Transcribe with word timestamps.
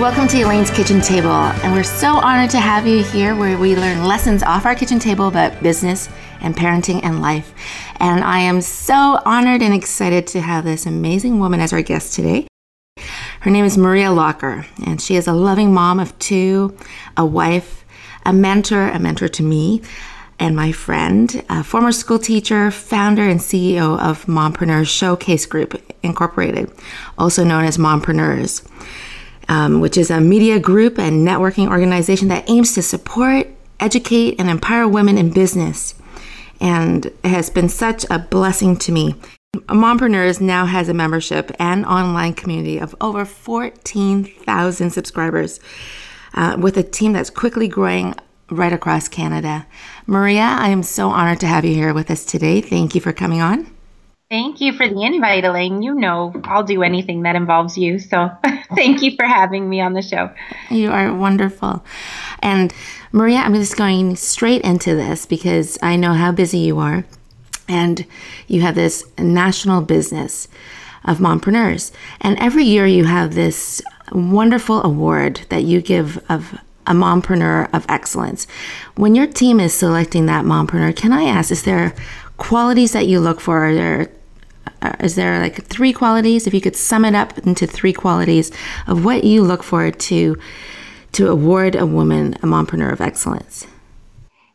welcome 0.00 0.26
to 0.26 0.40
Elaine's 0.40 0.70
Kitchen 0.70 1.02
Table. 1.02 1.28
And 1.28 1.74
we're 1.74 1.82
so 1.82 2.14
honored 2.14 2.48
to 2.52 2.58
have 2.58 2.86
you 2.86 3.04
here 3.04 3.36
where 3.36 3.58
we 3.58 3.76
learn 3.76 4.06
lessons 4.06 4.42
off 4.42 4.64
our 4.64 4.74
kitchen 4.74 4.98
table 4.98 5.28
about 5.28 5.62
business 5.62 6.08
and 6.40 6.56
parenting 6.56 7.00
and 7.02 7.20
life. 7.20 7.52
And 7.96 8.24
I 8.24 8.38
am 8.38 8.62
so 8.62 9.20
honored 9.26 9.60
and 9.60 9.74
excited 9.74 10.26
to 10.28 10.40
have 10.40 10.64
this 10.64 10.86
amazing 10.86 11.38
woman 11.38 11.60
as 11.60 11.74
our 11.74 11.82
guest 11.82 12.14
today. 12.14 12.46
Her 13.40 13.50
name 13.50 13.66
is 13.66 13.76
Maria 13.76 14.10
Locker, 14.10 14.64
and 14.86 15.02
she 15.02 15.16
is 15.16 15.26
a 15.26 15.34
loving 15.34 15.74
mom 15.74 16.00
of 16.00 16.18
two, 16.18 16.74
a 17.18 17.26
wife, 17.26 17.84
a 18.24 18.32
mentor, 18.32 18.88
a 18.88 18.98
mentor 18.98 19.28
to 19.28 19.42
me, 19.42 19.82
and 20.38 20.56
my 20.56 20.72
friend, 20.72 21.44
a 21.50 21.62
former 21.62 21.92
school 21.92 22.18
teacher, 22.18 22.70
founder, 22.70 23.28
and 23.28 23.40
CEO 23.40 24.00
of 24.00 24.24
Mompreneurs 24.24 24.88
Showcase 24.88 25.44
Group 25.44 25.78
Incorporated, 26.02 26.72
also 27.18 27.44
known 27.44 27.66
as 27.66 27.76
Mompreneurs 27.76 28.66
um, 29.50 29.80
which 29.80 29.98
is 29.98 30.10
a 30.10 30.20
media 30.20 30.60
group 30.60 30.98
and 30.98 31.26
networking 31.26 31.68
organization 31.68 32.28
that 32.28 32.48
aims 32.48 32.72
to 32.74 32.82
support, 32.82 33.48
educate, 33.80 34.36
and 34.38 34.48
empower 34.48 34.86
women 34.86 35.18
in 35.18 35.30
business. 35.30 35.94
And 36.60 37.06
it 37.06 37.24
has 37.24 37.50
been 37.50 37.68
such 37.68 38.06
a 38.08 38.20
blessing 38.20 38.76
to 38.78 38.92
me. 38.92 39.16
Mompreneurs 39.66 40.40
now 40.40 40.66
has 40.66 40.88
a 40.88 40.94
membership 40.94 41.50
and 41.58 41.84
online 41.84 42.34
community 42.34 42.78
of 42.78 42.94
over 43.00 43.24
14,000 43.24 44.90
subscribers 44.90 45.58
uh, 46.34 46.56
with 46.56 46.76
a 46.76 46.84
team 46.84 47.12
that's 47.12 47.30
quickly 47.30 47.66
growing 47.66 48.14
right 48.50 48.72
across 48.72 49.08
Canada. 49.08 49.66
Maria, 50.06 50.42
I 50.42 50.68
am 50.68 50.84
so 50.84 51.08
honored 51.08 51.40
to 51.40 51.48
have 51.48 51.64
you 51.64 51.74
here 51.74 51.92
with 51.92 52.08
us 52.10 52.24
today. 52.24 52.60
Thank 52.60 52.94
you 52.94 53.00
for 53.00 53.12
coming 53.12 53.40
on. 53.40 53.79
Thank 54.30 54.60
you 54.60 54.72
for 54.72 54.88
the 54.88 55.02
invite, 55.02 55.44
Elaine. 55.44 55.82
You 55.82 55.92
know 55.92 56.32
I'll 56.44 56.62
do 56.62 56.84
anything 56.84 57.22
that 57.22 57.34
involves 57.34 57.76
you. 57.76 57.98
So 57.98 58.30
thank 58.76 59.02
you 59.02 59.16
for 59.16 59.24
having 59.24 59.68
me 59.68 59.80
on 59.80 59.92
the 59.92 60.02
show. 60.02 60.30
You 60.70 60.92
are 60.92 61.12
wonderful. 61.12 61.84
And 62.38 62.72
Maria, 63.10 63.38
I'm 63.38 63.54
just 63.54 63.76
going 63.76 64.14
straight 64.14 64.62
into 64.62 64.94
this 64.94 65.26
because 65.26 65.78
I 65.82 65.96
know 65.96 66.12
how 66.12 66.30
busy 66.30 66.58
you 66.58 66.78
are. 66.78 67.04
And 67.68 68.06
you 68.46 68.60
have 68.60 68.76
this 68.76 69.04
national 69.18 69.80
business 69.80 70.46
of 71.04 71.18
mompreneurs. 71.18 71.90
And 72.20 72.38
every 72.38 72.62
year 72.62 72.86
you 72.86 73.06
have 73.06 73.34
this 73.34 73.82
wonderful 74.12 74.80
award 74.84 75.40
that 75.48 75.64
you 75.64 75.82
give 75.82 76.22
of 76.28 76.56
a 76.86 76.92
mompreneur 76.92 77.68
of 77.74 77.84
excellence. 77.88 78.46
When 78.94 79.16
your 79.16 79.26
team 79.26 79.58
is 79.58 79.74
selecting 79.74 80.26
that 80.26 80.44
mompreneur, 80.44 80.94
can 80.94 81.12
I 81.12 81.24
ask, 81.24 81.50
is 81.50 81.64
there 81.64 81.96
qualities 82.36 82.92
that 82.92 83.08
you 83.08 83.18
look 83.18 83.40
for? 83.40 83.66
Are 83.66 83.74
there 83.74 84.08
uh, 84.82 84.94
is 85.00 85.14
there 85.14 85.40
like 85.40 85.64
three 85.64 85.92
qualities? 85.92 86.46
If 86.46 86.54
you 86.54 86.60
could 86.60 86.76
sum 86.76 87.04
it 87.04 87.14
up 87.14 87.38
into 87.38 87.66
three 87.66 87.92
qualities 87.92 88.50
of 88.86 89.04
what 89.04 89.24
you 89.24 89.42
look 89.42 89.62
for 89.62 89.90
to 89.90 90.36
to 91.12 91.28
award 91.28 91.74
a 91.74 91.86
woman 91.86 92.34
a 92.34 92.46
mompreneur 92.46 92.92
of 92.92 93.00
excellence. 93.00 93.66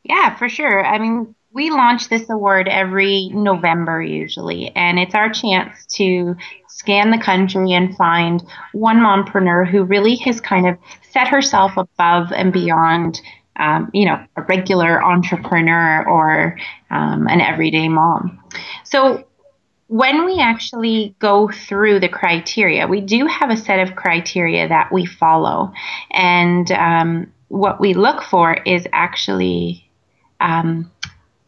Yeah 0.03 0.35
for 0.35 0.49
sure. 0.49 0.85
I 0.85 0.99
mean 0.99 1.35
we 1.51 1.69
launch 1.69 2.09
this 2.09 2.29
award 2.29 2.67
every 2.67 3.29
november 3.29 4.01
usually 4.01 4.75
and 4.75 4.99
it's 4.99 5.15
our 5.15 5.29
chance 5.31 5.85
to 5.85 6.35
scan 6.67 7.11
the 7.11 7.17
country 7.17 7.71
and 7.71 7.95
find 7.95 8.43
one 8.73 8.97
mompreneur 8.97 9.65
who 9.65 9.83
really 9.83 10.15
has 10.17 10.41
kind 10.41 10.67
of 10.67 10.77
set 11.09 11.29
herself 11.29 11.77
above 11.77 12.33
and 12.33 12.51
beyond 12.51 13.21
um, 13.57 13.89
you 13.93 14.05
know, 14.05 14.23
a 14.35 14.41
regular 14.43 15.03
entrepreneur 15.03 16.05
or 16.07 16.57
um, 16.89 17.27
an 17.27 17.41
everyday 17.41 17.87
mom. 17.87 18.43
So 18.83 19.25
when 19.95 20.25
we 20.25 20.41
actually 20.41 21.15
go 21.19 21.47
through 21.47 22.01
the 22.01 22.09
criteria, 22.09 22.85
we 22.85 22.99
do 22.99 23.27
have 23.27 23.49
a 23.49 23.55
set 23.55 23.79
of 23.79 23.95
criteria 23.95 24.67
that 24.67 24.91
we 24.91 25.05
follow. 25.05 25.71
And 26.11 26.69
um, 26.71 27.31
what 27.47 27.79
we 27.79 27.93
look 27.93 28.21
for 28.21 28.55
is 28.65 28.85
actually 28.91 29.89
um, 30.41 30.91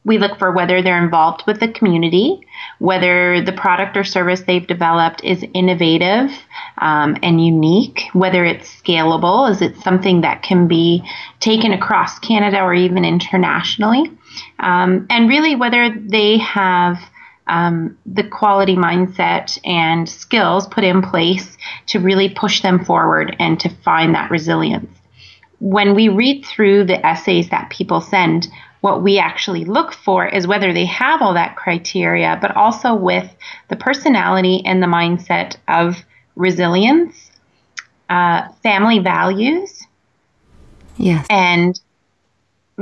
we 0.05 0.17
look 0.17 0.39
for 0.39 0.53
whether 0.53 0.81
they're 0.81 1.03
involved 1.03 1.43
with 1.45 1.59
the 1.59 1.67
community, 1.67 2.39
whether 2.79 3.43
the 3.43 3.51
product 3.51 3.97
or 3.97 4.05
service 4.05 4.43
they've 4.47 4.65
developed 4.65 5.21
is 5.25 5.43
innovative 5.53 6.31
um, 6.77 7.17
and 7.21 7.45
unique, 7.45 8.03
whether 8.13 8.45
it's 8.45 8.73
scalable, 8.81 9.51
is 9.51 9.61
it 9.61 9.75
something 9.81 10.21
that 10.21 10.41
can 10.41 10.69
be 10.69 11.03
taken 11.41 11.73
across 11.73 12.17
Canada 12.19 12.61
or 12.61 12.73
even 12.73 13.03
internationally, 13.03 14.09
um, 14.59 15.05
and 15.09 15.27
really 15.27 15.57
whether 15.57 15.93
they 15.99 16.37
have 16.37 16.97
um, 17.47 17.97
the 18.05 18.23
quality 18.23 18.75
mindset 18.75 19.57
and 19.65 20.07
skills 20.07 20.67
put 20.67 20.83
in 20.83 21.01
place 21.01 21.57
to 21.87 21.99
really 21.99 22.29
push 22.29 22.61
them 22.61 22.83
forward 22.83 23.35
and 23.39 23.59
to 23.59 23.69
find 23.69 24.15
that 24.15 24.31
resilience. 24.31 24.91
When 25.59 25.95
we 25.95 26.09
read 26.09 26.45
through 26.45 26.85
the 26.85 27.03
essays 27.05 27.49
that 27.49 27.69
people 27.69 28.01
send, 28.01 28.47
what 28.81 29.01
we 29.01 29.17
actually 29.17 29.65
look 29.65 29.93
for 29.93 30.27
is 30.27 30.45
whether 30.45 30.71
they 30.71 30.85
have 30.85 31.21
all 31.21 31.33
that 31.33 31.55
criteria, 31.55 32.37
but 32.39 32.55
also 32.55 32.93
with 32.93 33.29
the 33.69 33.75
personality 33.75 34.63
and 34.65 34.83
the 34.83 34.87
mindset 34.87 35.55
of 35.67 35.97
resilience, 36.35 37.31
uh, 38.09 38.47
family 38.61 38.99
values, 38.99 39.83
yes, 40.97 41.25
and 41.29 41.79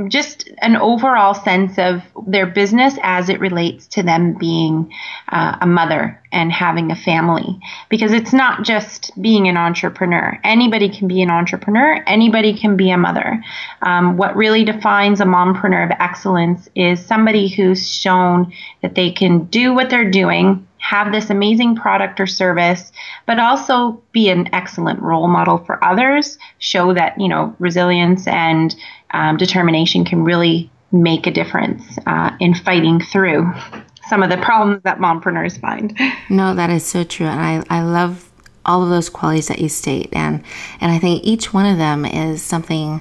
just 0.08 0.50
an 0.58 0.76
overall 0.76 1.32
sense 1.32 1.78
of 1.78 2.02
their 2.26 2.46
business 2.46 2.98
as 3.02 3.30
it 3.30 3.40
relates 3.40 3.86
to 3.86 4.02
them 4.02 4.34
being 4.34 4.92
uh, 5.28 5.56
a 5.62 5.66
mother 5.66 6.20
and 6.30 6.52
having 6.52 6.90
a 6.90 6.96
family. 6.96 7.58
Because 7.88 8.12
it's 8.12 8.34
not 8.34 8.62
just 8.62 9.10
being 9.20 9.48
an 9.48 9.56
entrepreneur. 9.56 10.38
Anybody 10.44 10.90
can 10.90 11.08
be 11.08 11.22
an 11.22 11.30
entrepreneur, 11.30 12.02
anybody 12.06 12.58
can 12.58 12.76
be 12.76 12.90
a 12.90 12.98
mother. 12.98 13.42
Um, 13.80 14.18
what 14.18 14.36
really 14.36 14.64
defines 14.64 15.20
a 15.20 15.24
mompreneur 15.24 15.84
of 15.86 15.96
excellence 15.98 16.68
is 16.74 17.04
somebody 17.04 17.48
who's 17.48 17.90
shown 17.90 18.52
that 18.82 18.94
they 18.94 19.10
can 19.12 19.44
do 19.44 19.72
what 19.72 19.88
they're 19.88 20.10
doing 20.10 20.66
have 20.78 21.12
this 21.12 21.30
amazing 21.30 21.76
product 21.76 22.20
or 22.20 22.26
service, 22.26 22.92
but 23.26 23.38
also 23.38 24.00
be 24.12 24.28
an 24.28 24.48
excellent 24.54 25.00
role 25.00 25.28
model 25.28 25.58
for 25.58 25.82
others, 25.84 26.38
show 26.58 26.92
that, 26.94 27.18
you 27.20 27.28
know, 27.28 27.54
resilience 27.58 28.26
and 28.26 28.76
um, 29.12 29.36
determination 29.36 30.04
can 30.04 30.24
really 30.24 30.70
make 30.92 31.26
a 31.26 31.30
difference 31.30 31.82
uh, 32.06 32.30
in 32.40 32.54
fighting 32.54 33.00
through 33.00 33.52
some 34.08 34.22
of 34.22 34.30
the 34.30 34.36
problems 34.36 34.82
that 34.84 34.98
mompreneurs 34.98 35.60
find. 35.60 35.98
No, 36.30 36.54
that 36.54 36.70
is 36.70 36.84
so 36.84 37.04
true. 37.04 37.26
And 37.26 37.40
I, 37.40 37.78
I 37.78 37.82
love 37.82 38.30
all 38.64 38.82
of 38.82 38.88
those 38.88 39.08
qualities 39.08 39.46
that 39.48 39.60
you 39.60 39.68
state. 39.68 40.08
And, 40.12 40.42
and 40.80 40.90
I 40.90 40.98
think 40.98 41.24
each 41.24 41.54
one 41.54 41.66
of 41.66 41.78
them 41.78 42.04
is 42.04 42.42
something 42.42 43.00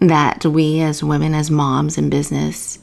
that 0.00 0.44
we 0.44 0.80
as 0.80 1.04
women, 1.04 1.34
as 1.34 1.50
moms 1.50 1.96
in 1.96 2.10
business, 2.10 2.80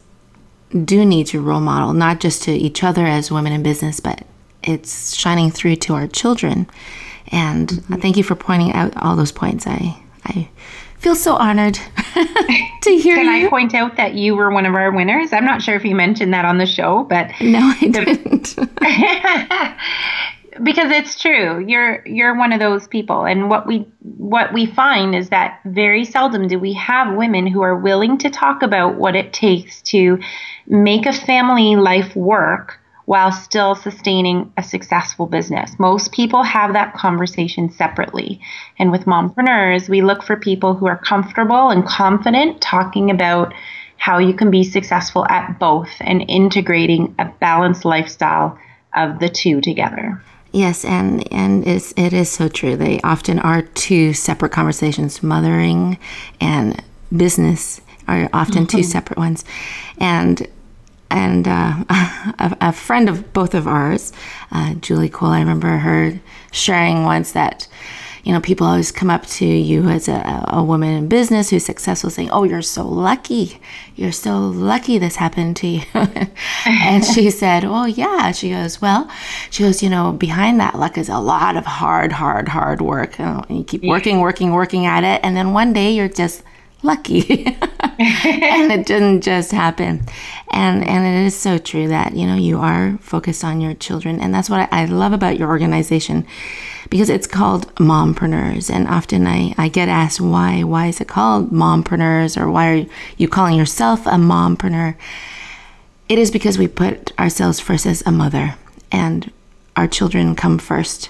do 0.74 1.06
need 1.06 1.28
to 1.28 1.42
role 1.42 1.62
model, 1.62 1.94
not 1.94 2.20
just 2.20 2.44
to 2.44 2.52
each 2.52 2.84
other 2.84 3.06
as 3.06 3.32
women 3.32 3.54
in 3.54 3.64
business, 3.64 4.00
but 4.00 4.26
it's 4.64 5.16
shining 5.16 5.52
through 5.52 5.76
to 5.78 5.94
our 5.94 6.08
children. 6.08 6.68
And 7.28 7.70
mm-hmm. 7.70 7.96
thank 7.96 8.18
you 8.18 8.24
for 8.24 8.36
pointing 8.36 8.74
out 8.74 8.96
all 8.98 9.16
those 9.16 9.32
points. 9.32 9.66
I, 9.68 9.98
I 10.26 10.50
feel 10.98 11.16
so 11.16 11.36
honored 11.36 11.74
to 12.84 12.98
hear 12.98 13.16
Can 13.16 13.26
you. 13.26 13.48
I 13.48 13.50
point 13.50 13.74
out 13.74 13.98
that 13.98 14.14
you 14.14 14.36
were 14.36 14.52
one 14.52 14.66
of 14.66 14.74
our 14.74 14.92
winners? 14.92 15.34
I'm 15.34 15.46
not 15.46 15.62
sure 15.62 15.76
if 15.76 15.84
you 15.84 15.96
mentioned 15.96 16.34
that 16.34 16.46
on 16.46 16.58
the 16.58 16.66
show, 16.66 17.04
but 17.04 17.32
no, 17.42 17.60
I 17.82 17.88
didn't. 17.88 18.56
because 20.62 20.92
it's 20.92 21.20
true. 21.20 21.66
You're 21.66 22.06
you're 22.06 22.38
one 22.38 22.54
of 22.54 22.60
those 22.60 22.88
people, 22.88 23.26
and 23.26 23.50
what 23.50 23.66
we 23.66 23.88
what 24.02 24.54
we 24.54 24.66
find 24.66 25.16
is 25.16 25.30
that 25.30 25.60
very 25.66 26.06
seldom 26.06 26.48
do 26.48 26.60
we 26.60 26.74
have 26.74 27.16
women 27.16 27.48
who 27.48 27.62
are 27.62 27.78
willing 27.78 28.18
to 28.20 28.30
talk 28.30 28.62
about 28.62 28.96
what 28.96 29.16
it 29.16 29.34
takes 29.34 29.82
to 29.84 30.20
make 30.68 31.06
a 31.06 31.14
family 31.14 31.76
life 31.76 32.16
work 32.16 32.80
while 33.06 33.32
still 33.32 33.76
sustaining 33.76 34.52
a 34.58 34.64
successful 34.64 35.26
business. 35.26 35.78
Most 35.78 36.12
people 36.12 36.44
have 36.44 36.74
that 36.74 36.94
conversation 36.94 37.70
separately. 37.70 38.40
And 38.80 38.92
with 38.92 39.06
mompreneurs, 39.06 39.90
we 39.90 40.02
look 40.02 40.24
for 40.24 40.38
people 40.38 40.74
who 40.74 40.88
are 40.88 40.98
comfortable 40.98 41.70
and 41.70 41.86
confident 41.86 42.62
talking 42.62 43.12
about 43.12 43.54
how 43.98 44.20
you 44.20 44.34
can 44.34 44.52
be 44.52 44.64
successful 44.64 45.26
at 45.28 45.60
both 45.60 45.90
and 46.00 46.24
integrating 46.30 47.16
a 47.20 47.26
balanced 47.40 47.84
lifestyle 47.86 48.58
of 48.96 49.20
the 49.20 49.30
two 49.30 49.60
together. 49.60 50.22
Yes, 50.54 50.86
and 50.86 51.32
and 51.34 51.68
it's, 51.68 51.94
it 51.98 52.14
is 52.14 52.30
so 52.30 52.48
true. 52.48 52.78
They 52.78 53.02
often 53.02 53.40
are 53.40 53.64
two 53.64 54.14
separate 54.14 54.52
conversations. 54.52 55.24
Mothering 55.24 55.98
and 56.40 56.82
business 57.16 57.82
are 58.08 58.30
often 58.34 58.68
mm-hmm. 58.68 58.78
two 58.78 58.84
separate 58.84 59.18
ones, 59.18 59.44
and 59.98 60.48
and 61.10 61.48
uh, 61.48 61.84
a, 61.90 62.58
a, 62.62 62.72
friend 62.72 63.10
of 63.10 63.34
both 63.34 63.56
of 63.56 63.68
ours, 63.68 64.14
uh, 64.52 64.76
Julie 64.76 65.10
Cole, 65.10 65.30
I 65.30 65.40
remember 65.40 65.78
her 65.78 66.20
sharing 66.52 67.04
once 67.04 67.32
that, 67.32 67.68
you 68.24 68.32
know, 68.32 68.40
people 68.40 68.66
always 68.66 68.92
come 68.92 69.10
up 69.10 69.26
to 69.26 69.46
you 69.46 69.90
as 69.90 70.08
a, 70.08 70.46
a 70.48 70.64
woman 70.64 70.90
in 70.90 71.08
business 71.10 71.50
who's 71.50 71.66
successful 71.66 72.10
saying, 72.10 72.30
Oh, 72.32 72.44
you're 72.44 72.62
so 72.62 72.88
lucky. 72.88 73.60
You're 73.96 74.14
so 74.14 74.40
lucky 74.40 74.98
this 74.98 75.18
happened 75.18 75.58
to 75.58 75.68
you. 75.68 75.82
and 76.66 77.04
she 77.04 77.30
said, 77.42 77.66
Oh, 77.66 77.86
yeah. 77.86 78.32
She 78.32 78.52
goes, 78.52 78.82
Well, 78.82 79.12
she 79.50 79.64
goes, 79.64 79.84
You 79.84 79.90
know, 79.90 80.14
behind 80.14 80.60
that 80.62 80.76
luck 80.76 80.98
is 80.98 81.10
a 81.10 81.20
lot 81.20 81.58
of 81.58 81.66
hard, 81.66 82.14
hard, 82.14 82.48
hard 82.48 82.82
work. 82.82 83.20
And 83.20 83.46
you 83.50 83.64
keep 83.66 83.84
working, 83.84 84.22
working, 84.22 84.54
working 84.54 84.86
at 84.86 85.04
it. 85.04 85.20
And 85.22 85.36
then 85.36 85.52
one 85.52 85.74
day 85.74 85.92
you're 85.92 86.08
just 86.08 86.44
lucky. 86.84 87.58
And 88.00 88.72
it 88.72 88.88
didn't 88.88 89.22
just 89.22 89.52
happen. 89.52 90.02
And 90.50 90.84
and 90.84 91.06
it 91.06 91.26
is 91.28 91.36
so 91.36 91.58
true 91.58 91.88
that 91.90 92.16
you 92.16 92.26
know 92.26 92.36
you 92.36 92.60
are 92.60 92.98
focused 93.00 93.44
on 93.44 93.62
your 93.62 93.76
children. 93.76 94.20
And 94.20 94.34
that's 94.34 94.50
what 94.50 94.62
I, 94.62 94.84
I 94.84 94.86
love 94.86 95.14
about 95.14 95.38
your 95.38 95.50
organization 95.50 96.26
because 96.90 97.10
it's 97.10 97.28
called 97.28 97.74
mompreneurs. 97.76 98.74
And 98.74 98.88
often 98.88 99.28
I, 99.28 99.54
I 99.58 99.68
get 99.68 99.90
asked 99.90 100.20
why 100.20 100.64
why 100.64 100.88
is 100.88 101.02
it 101.02 101.08
called 101.08 101.52
mompreneurs 101.52 102.36
or 102.40 102.50
why 102.50 102.74
are 102.74 102.86
you 103.18 103.28
calling 103.28 103.58
yourself 103.58 104.08
a 104.08 104.18
mompreneur? 104.18 104.96
It 106.10 106.18
is 106.18 106.32
because 106.32 106.58
we 106.58 106.68
put 106.68 107.18
ourselves 107.20 107.60
first 107.60 107.86
as 107.86 108.02
a 108.06 108.12
mother 108.12 108.56
and 108.92 109.32
our 109.76 109.88
children 109.88 110.36
come 110.36 110.60
1st 110.60 111.10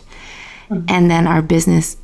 mm-hmm. 0.70 0.86
and 0.88 1.10
then 1.10 1.28
our 1.28 1.42
business 1.42 1.98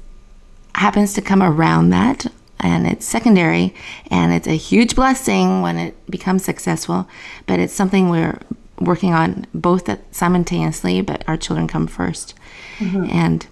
happens 0.76 1.14
to 1.14 1.22
come 1.22 1.42
around 1.44 1.90
that 1.90 2.28
and 2.60 2.88
it's 2.88 3.06
secondary 3.06 3.74
and 4.12 4.34
it's 4.34 4.48
a 4.48 4.56
huge 4.56 4.96
blessing 4.96 5.62
when 5.62 5.78
it 5.78 5.96
becomes 6.10 6.44
successful 6.44 7.08
but 7.46 7.60
it's 7.60 7.74
something 7.74 8.10
we're 8.10 8.40
working 8.80 9.14
on 9.14 9.46
both 9.54 9.90
simultaneously 10.12 11.02
but 11.02 11.24
our 11.28 11.38
children 11.38 11.68
come 11.68 11.88
1st 11.88 12.34
mm-hmm. 12.78 13.06
and 13.12 13.48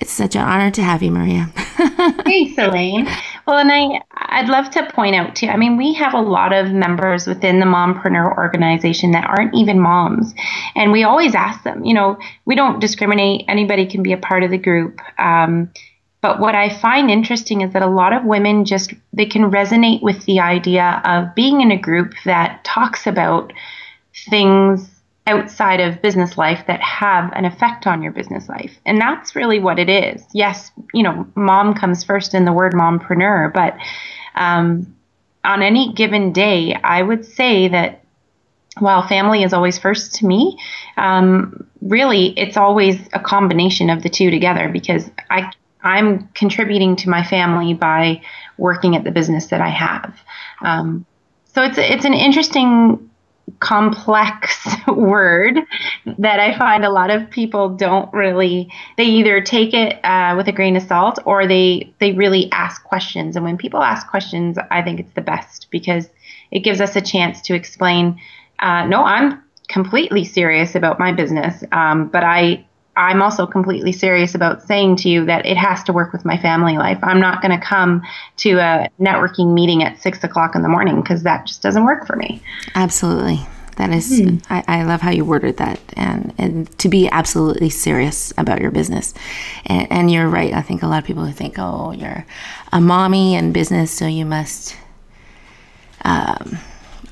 it's 0.00 0.12
such 0.12 0.34
an 0.34 0.42
honor 0.42 0.70
to 0.70 0.82
have 0.82 1.02
you 1.02 1.10
maria. 1.10 1.50
Thanks 1.54 2.56
elaine. 2.58 3.06
Well 3.46 3.58
and 3.58 3.70
i 3.72 4.00
i'd 4.16 4.48
love 4.48 4.70
to 4.70 4.90
point 4.92 5.14
out 5.14 5.34
too 5.34 5.46
i 5.46 5.56
mean 5.56 5.76
we 5.76 5.92
have 5.94 6.14
a 6.14 6.20
lot 6.20 6.52
of 6.52 6.70
members 6.70 7.26
within 7.26 7.58
the 7.58 7.66
mompreneur 7.66 8.36
organization 8.36 9.10
that 9.12 9.24
aren't 9.24 9.54
even 9.54 9.80
moms 9.80 10.34
and 10.74 10.92
we 10.92 11.02
always 11.02 11.34
ask 11.34 11.62
them 11.64 11.84
you 11.84 11.94
know 11.94 12.18
we 12.50 12.56
don't 12.56 12.80
discriminate. 12.80 13.44
Anybody 13.46 13.86
can 13.86 14.02
be 14.02 14.12
a 14.12 14.16
part 14.16 14.42
of 14.42 14.50
the 14.50 14.58
group. 14.58 15.00
Um, 15.18 15.70
but 16.20 16.38
what 16.38 16.54
I 16.54 16.68
find 16.68 17.10
interesting 17.10 17.62
is 17.62 17.72
that 17.72 17.82
a 17.82 17.86
lot 17.86 18.12
of 18.12 18.24
women 18.24 18.64
just 18.64 18.92
they 19.12 19.26
can 19.26 19.50
resonate 19.50 20.02
with 20.02 20.24
the 20.26 20.40
idea 20.40 21.00
of 21.04 21.34
being 21.34 21.60
in 21.60 21.70
a 21.70 21.78
group 21.78 22.14
that 22.24 22.62
talks 22.64 23.06
about 23.06 23.52
things 24.28 24.90
outside 25.26 25.80
of 25.80 26.02
business 26.02 26.36
life 26.36 26.64
that 26.66 26.80
have 26.80 27.32
an 27.34 27.44
effect 27.44 27.86
on 27.86 28.02
your 28.02 28.12
business 28.12 28.48
life. 28.48 28.78
And 28.84 29.00
that's 29.00 29.36
really 29.36 29.60
what 29.60 29.78
it 29.78 29.88
is. 29.88 30.24
Yes, 30.32 30.70
you 30.92 31.02
know, 31.02 31.26
mom 31.36 31.74
comes 31.74 32.04
first 32.04 32.34
in 32.34 32.44
the 32.44 32.52
word 32.52 32.72
mompreneur, 32.72 33.52
but 33.52 33.76
um, 34.34 34.94
on 35.44 35.62
any 35.62 35.92
given 35.92 36.32
day, 36.32 36.74
I 36.74 37.02
would 37.02 37.24
say 37.24 37.68
that 37.68 38.04
while 38.78 39.06
family 39.06 39.42
is 39.42 39.52
always 39.52 39.78
first 39.78 40.14
to 40.16 40.26
me, 40.26 40.58
um, 40.96 41.66
really 41.80 42.38
it's 42.38 42.56
always 42.56 42.98
a 43.12 43.20
combination 43.20 43.90
of 43.90 44.02
the 44.02 44.08
two 44.08 44.30
together 44.30 44.68
because 44.68 45.10
I 45.30 45.50
I'm 45.82 46.28
contributing 46.28 46.96
to 46.96 47.08
my 47.08 47.24
family 47.24 47.74
by 47.74 48.22
working 48.58 48.96
at 48.96 49.04
the 49.04 49.10
business 49.10 49.46
that 49.46 49.60
I 49.60 49.68
have. 49.68 50.14
Um, 50.62 51.06
so 51.54 51.62
it's 51.62 51.78
it's 51.78 52.04
an 52.04 52.14
interesting, 52.14 53.10
complex 53.58 54.68
word 54.86 55.58
that 56.18 56.38
I 56.38 56.56
find 56.56 56.84
a 56.84 56.90
lot 56.90 57.10
of 57.10 57.28
people 57.30 57.70
don't 57.70 58.12
really. 58.12 58.70
They 58.96 59.04
either 59.04 59.40
take 59.40 59.74
it 59.74 60.04
uh, 60.04 60.34
with 60.36 60.48
a 60.48 60.52
grain 60.52 60.76
of 60.76 60.82
salt 60.84 61.18
or 61.24 61.46
they 61.46 61.92
they 61.98 62.12
really 62.12 62.50
ask 62.52 62.84
questions. 62.84 63.36
And 63.36 63.44
when 63.44 63.56
people 63.56 63.82
ask 63.82 64.06
questions, 64.08 64.58
I 64.70 64.82
think 64.82 65.00
it's 65.00 65.12
the 65.14 65.22
best 65.22 65.68
because 65.70 66.08
it 66.50 66.60
gives 66.60 66.80
us 66.80 66.96
a 66.96 67.00
chance 67.00 67.40
to 67.42 67.54
explain. 67.54 68.20
Uh, 68.58 68.84
no, 68.86 69.02
I'm 69.04 69.42
completely 69.68 70.24
serious 70.24 70.74
about 70.74 70.98
my 70.98 71.12
business, 71.12 71.64
um, 71.72 72.08
but 72.08 72.24
I 72.24 72.66
I'm 72.96 73.22
also 73.22 73.46
completely 73.46 73.92
serious 73.92 74.34
about 74.34 74.62
saying 74.62 74.96
to 74.96 75.08
you 75.08 75.24
that 75.26 75.46
it 75.46 75.56
has 75.56 75.82
to 75.84 75.92
work 75.92 76.12
with 76.12 76.24
my 76.24 76.36
family 76.36 76.76
life. 76.76 76.98
I'm 77.02 77.20
not 77.20 77.40
going 77.40 77.58
to 77.58 77.64
come 77.64 78.02
to 78.38 78.58
a 78.58 78.88
networking 79.00 79.54
meeting 79.54 79.82
at 79.82 80.00
six 80.00 80.22
o'clock 80.24 80.54
in 80.54 80.62
the 80.62 80.68
morning 80.68 81.00
because 81.00 81.22
that 81.22 81.46
just 81.46 81.62
doesn't 81.62 81.84
work 81.84 82.06
for 82.06 82.16
me. 82.16 82.42
Absolutely. 82.74 83.40
That 83.76 83.90
is, 83.90 84.20
mm. 84.20 84.44
I, 84.50 84.62
I, 84.68 84.82
love 84.82 85.00
how 85.00 85.10
you 85.10 85.24
worded 85.24 85.56
that, 85.56 85.80
and, 85.96 86.34
and 86.36 86.78
to 86.80 86.88
be 86.90 87.08
absolutely 87.08 87.70
serious 87.70 88.30
about 88.36 88.60
your 88.60 88.70
business. 88.70 89.14
And, 89.64 89.90
and 89.90 90.10
you're 90.10 90.28
right. 90.28 90.52
I 90.52 90.60
think 90.60 90.82
a 90.82 90.86
lot 90.86 90.98
of 90.98 91.06
people 91.06 91.24
who 91.24 91.32
think, 91.32 91.54
oh, 91.56 91.92
you're 91.92 92.26
a 92.72 92.80
mommy 92.80 93.36
in 93.36 93.52
business, 93.52 93.90
so 93.90 94.06
you 94.06 94.26
must 94.26 94.76
um, 96.04 96.58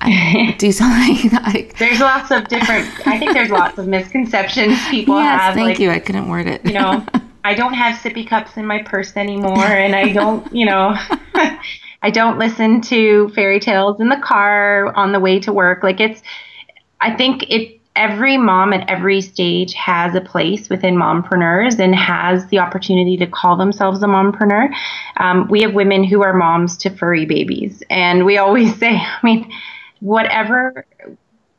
do 0.58 0.70
something 0.70 1.30
like 1.44 1.76
there's 1.78 2.00
lots 2.00 2.30
of 2.30 2.46
different 2.48 2.86
i 3.06 3.18
think 3.18 3.32
there's 3.32 3.50
lots 3.50 3.78
of 3.78 3.88
misconceptions 3.88 4.78
people 4.88 5.18
yes, 5.18 5.40
have 5.40 5.54
thank 5.54 5.70
like, 5.70 5.78
you. 5.78 5.90
I 5.90 5.98
couldn't 5.98 6.28
word 6.28 6.46
it. 6.46 6.64
you 6.64 6.72
know 6.72 7.04
i 7.44 7.52
don't 7.54 7.74
have 7.74 7.98
sippy 7.98 8.26
cups 8.26 8.56
in 8.56 8.64
my 8.64 8.82
purse 8.82 9.16
anymore 9.16 9.58
and 9.64 9.96
i 9.96 10.12
don't 10.12 10.52
you 10.54 10.66
know 10.66 10.96
i 12.02 12.10
don't 12.10 12.38
listen 12.38 12.80
to 12.82 13.28
fairy 13.30 13.58
tales 13.58 14.00
in 14.00 14.08
the 14.08 14.20
car 14.22 14.94
on 14.94 15.12
the 15.12 15.20
way 15.20 15.40
to 15.40 15.52
work. 15.52 15.82
Like 15.82 16.00
it's 16.00 16.22
i 17.00 17.14
think 17.14 17.44
it 17.50 17.78
every 17.96 18.38
mom 18.38 18.72
at 18.72 18.88
every 18.88 19.20
stage 19.20 19.74
has 19.74 20.14
a 20.14 20.20
place 20.20 20.68
within 20.68 20.94
mompreneurs 20.94 21.80
and 21.80 21.96
has 21.96 22.46
the 22.46 22.58
opportunity 22.58 23.16
to 23.16 23.26
call 23.26 23.56
themselves 23.56 24.00
a 24.04 24.06
mompreneur. 24.06 24.72
Um, 25.16 25.48
we 25.48 25.62
have 25.62 25.74
women 25.74 26.04
who 26.04 26.22
are 26.22 26.32
moms 26.32 26.76
to 26.78 26.90
furry 26.90 27.26
babies, 27.26 27.82
and 27.90 28.24
we 28.24 28.38
always 28.38 28.78
say, 28.78 28.94
I 28.94 29.18
mean, 29.24 29.52
whatever 30.00 30.86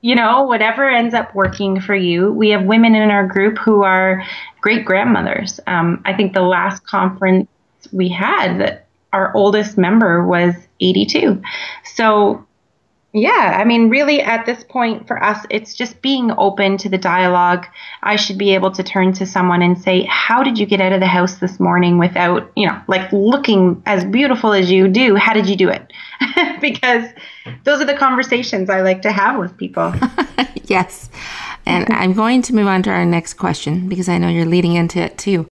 you 0.01 0.15
know, 0.15 0.43
whatever 0.43 0.89
ends 0.89 1.13
up 1.13 1.35
working 1.35 1.81
for 1.81 1.95
you. 1.95 2.31
We 2.31 2.49
have 2.51 2.63
women 2.63 2.95
in 2.95 3.09
our 3.09 3.27
group 3.27 3.57
who 3.57 3.83
are 3.83 4.23
great 4.61 4.85
grandmothers. 4.85 5.59
Um, 5.67 6.01
I 6.05 6.13
think 6.13 6.33
the 6.33 6.41
last 6.41 6.85
conference 6.85 7.49
we 7.91 8.07
had, 8.07 8.81
our 9.11 9.35
oldest 9.35 9.77
member 9.77 10.25
was 10.25 10.55
82. 10.79 11.41
So 11.95 12.45
yeah, 13.11 13.57
I 13.59 13.63
mean, 13.63 13.89
really, 13.89 14.21
at 14.21 14.45
this 14.45 14.63
point 14.63 15.07
for 15.07 15.21
us, 15.23 15.43
it's 15.49 15.73
just 15.73 15.99
being 16.03 16.31
open 16.37 16.77
to 16.77 16.89
the 16.89 16.97
dialogue. 16.97 17.65
I 18.03 18.15
should 18.15 18.37
be 18.37 18.53
able 18.53 18.69
to 18.71 18.83
turn 18.83 19.13
to 19.13 19.25
someone 19.25 19.63
and 19.63 19.81
say, 19.81 20.03
How 20.03 20.43
did 20.43 20.59
you 20.59 20.67
get 20.67 20.79
out 20.79 20.93
of 20.93 20.99
the 20.99 21.07
house 21.07 21.39
this 21.39 21.59
morning 21.59 21.97
without, 21.97 22.51
you 22.55 22.67
know, 22.67 22.79
like 22.87 23.11
looking 23.11 23.81
as 23.87 24.05
beautiful 24.05 24.53
as 24.53 24.69
you 24.69 24.87
do? 24.87 25.15
How 25.15 25.33
did 25.33 25.47
you 25.49 25.55
do 25.55 25.69
it? 25.69 25.91
because 26.61 27.09
those 27.63 27.81
are 27.81 27.85
the 27.85 27.97
conversations 27.97 28.69
I 28.69 28.81
like 28.81 29.01
to 29.01 29.11
have 29.11 29.39
with 29.39 29.57
people. 29.57 29.91
yes. 30.65 31.09
And 31.65 31.87
I'm 31.93 32.13
going 32.13 32.43
to 32.43 32.53
move 32.53 32.67
on 32.67 32.83
to 32.83 32.91
our 32.91 33.05
next 33.05 33.35
question 33.35 33.89
because 33.89 34.07
I 34.07 34.19
know 34.19 34.29
you're 34.29 34.45
leading 34.45 34.75
into 34.75 34.99
it 34.99 35.17
too. 35.17 35.47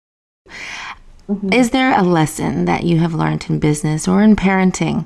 Mm-hmm. 1.28 1.54
Is 1.54 1.72
there 1.72 1.98
a 1.98 2.04
lesson 2.04 2.66
that 2.66 2.84
you 2.84 3.00
have 3.00 3.16
learned 3.16 3.48
in 3.50 3.58
business 3.58 4.08
or 4.08 4.22
in 4.22 4.36
parenting? 4.36 5.06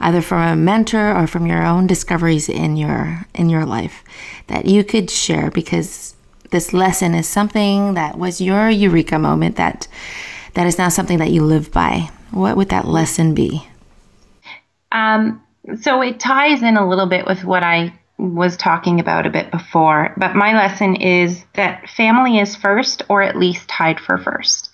Either 0.00 0.20
from 0.20 0.40
a 0.40 0.56
mentor 0.56 1.16
or 1.16 1.26
from 1.26 1.46
your 1.46 1.64
own 1.64 1.86
discoveries 1.86 2.48
in 2.48 2.76
your 2.76 3.26
in 3.34 3.48
your 3.48 3.64
life 3.64 4.04
that 4.48 4.66
you 4.66 4.84
could 4.84 5.10
share 5.10 5.50
because 5.50 6.14
this 6.50 6.72
lesson 6.72 7.14
is 7.14 7.28
something 7.28 7.94
that 7.94 8.18
was 8.18 8.40
your 8.40 8.68
eureka 8.70 9.18
moment 9.18 9.56
that 9.56 9.88
that 10.54 10.66
is 10.66 10.78
now 10.78 10.88
something 10.88 11.18
that 11.18 11.30
you 11.30 11.44
live 11.44 11.70
by. 11.70 12.08
What 12.30 12.56
would 12.56 12.70
that 12.70 12.86
lesson 12.86 13.34
be? 13.34 13.66
Um, 14.90 15.42
so 15.80 16.00
it 16.02 16.20
ties 16.20 16.62
in 16.62 16.76
a 16.76 16.88
little 16.88 17.06
bit 17.06 17.26
with 17.26 17.44
what 17.44 17.62
i 17.62 17.92
was 18.18 18.56
talking 18.56 18.98
about 18.98 19.26
a 19.26 19.30
bit 19.30 19.50
before 19.50 20.14
but 20.16 20.34
my 20.34 20.54
lesson 20.54 20.96
is 20.96 21.44
that 21.54 21.88
family 21.90 22.38
is 22.38 22.56
first 22.56 23.02
or 23.10 23.20
at 23.20 23.36
least 23.36 23.68
tied 23.68 24.00
for 24.00 24.16
first. 24.16 24.70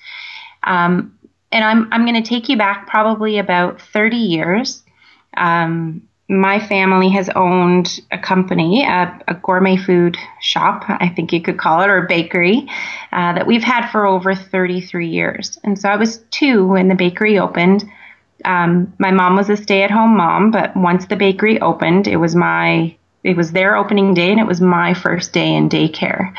Um, 0.62 1.18
and 1.50 1.64
i'm, 1.64 1.88
I'm 1.92 2.04
going 2.06 2.22
to 2.22 2.28
take 2.28 2.48
you 2.48 2.56
back 2.56 2.86
probably 2.86 3.38
about 3.38 3.80
30 3.80 4.16
years 4.16 4.81
um, 5.36 6.08
my 6.28 6.58
family 6.58 7.10
has 7.10 7.28
owned 7.36 8.00
a 8.10 8.18
company, 8.18 8.84
a, 8.84 9.20
a, 9.28 9.34
gourmet 9.34 9.76
food 9.76 10.16
shop, 10.40 10.84
I 10.88 11.08
think 11.08 11.32
you 11.32 11.42
could 11.42 11.58
call 11.58 11.82
it, 11.82 11.90
or 11.90 12.06
bakery, 12.06 12.68
uh, 13.12 13.34
that 13.34 13.46
we've 13.46 13.62
had 13.62 13.90
for 13.90 14.06
over 14.06 14.34
33 14.34 15.08
years. 15.08 15.58
And 15.62 15.78
so 15.78 15.88
I 15.88 15.96
was 15.96 16.18
two 16.30 16.66
when 16.66 16.88
the 16.88 16.94
bakery 16.94 17.38
opened. 17.38 17.84
Um, 18.44 18.94
my 18.98 19.10
mom 19.10 19.36
was 19.36 19.50
a 19.50 19.56
stay-at-home 19.56 20.16
mom, 20.16 20.50
but 20.50 20.74
once 20.76 21.06
the 21.06 21.16
bakery 21.16 21.60
opened, 21.60 22.08
it 22.08 22.16
was 22.16 22.34
my 22.34 22.96
it 23.24 23.36
was 23.36 23.52
their 23.52 23.76
opening 23.76 24.14
day, 24.14 24.32
and 24.32 24.40
it 24.40 24.48
was 24.48 24.60
my 24.60 24.94
first 24.94 25.32
day 25.32 25.54
in 25.54 25.68
daycare. 25.68 26.34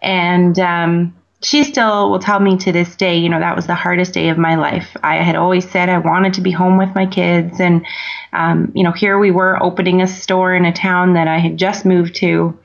And 0.00 0.58
um, 0.58 1.14
she 1.42 1.64
still 1.64 2.10
will 2.10 2.18
tell 2.18 2.40
me 2.40 2.56
to 2.58 2.72
this 2.72 2.94
day, 2.96 3.18
you 3.18 3.28
know, 3.28 3.40
that 3.40 3.56
was 3.56 3.66
the 3.66 3.74
hardest 3.74 4.14
day 4.14 4.28
of 4.28 4.38
my 4.38 4.54
life. 4.54 4.96
I 5.02 5.16
had 5.16 5.34
always 5.34 5.68
said 5.68 5.88
I 5.88 5.98
wanted 5.98 6.34
to 6.34 6.40
be 6.40 6.50
home 6.50 6.78
with 6.78 6.94
my 6.94 7.06
kids. 7.06 7.60
And, 7.60 7.84
um, 8.32 8.70
you 8.74 8.84
know, 8.84 8.92
here 8.92 9.18
we 9.18 9.30
were 9.30 9.62
opening 9.62 10.00
a 10.00 10.06
store 10.06 10.54
in 10.54 10.64
a 10.64 10.72
town 10.72 11.14
that 11.14 11.28
I 11.28 11.38
had 11.38 11.56
just 11.56 11.84
moved 11.84 12.14
to. 12.16 12.58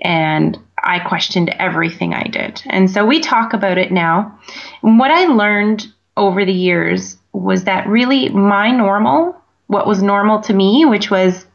And 0.00 0.58
I 0.82 0.98
questioned 1.00 1.50
everything 1.58 2.14
I 2.14 2.24
did. 2.24 2.62
And 2.66 2.90
so 2.90 3.04
we 3.04 3.20
talk 3.20 3.52
about 3.52 3.78
it 3.78 3.92
now. 3.92 4.38
And 4.82 4.98
what 4.98 5.10
I 5.10 5.26
learned 5.26 5.86
over 6.16 6.44
the 6.44 6.52
years 6.52 7.18
was 7.32 7.64
that 7.64 7.86
really 7.86 8.30
my 8.30 8.70
normal, 8.70 9.36
what 9.66 9.86
was 9.86 10.02
normal 10.02 10.40
to 10.42 10.54
me, 10.54 10.84
which 10.86 11.10
was 11.10 11.46